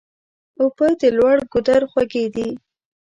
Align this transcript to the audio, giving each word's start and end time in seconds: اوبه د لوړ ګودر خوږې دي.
اوبه 0.59 0.87
د 1.01 1.03
لوړ 1.17 1.35
ګودر 1.51 1.81
خوږې 1.91 2.25
دي. 2.35 2.49